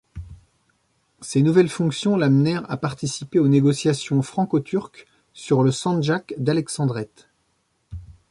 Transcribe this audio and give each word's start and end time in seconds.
Ces 1.19 1.43
nouvelles 1.43 1.69
fonctions 1.69 2.17
l'amenèrent 2.17 2.65
à 2.71 2.75
participer 2.77 3.37
aux 3.37 3.47
négociations 3.47 4.23
franco-turques 4.23 5.05
sur 5.31 5.61
le 5.61 5.69
Sandjak 5.71 6.33
d'Alexandrette. 6.39 7.29